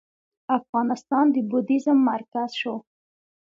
[0.57, 2.75] افغانستان د بودیزم مرکز شو